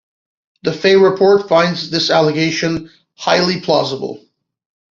[0.63, 4.19] The Fay Report finds this allegation "highly plausible".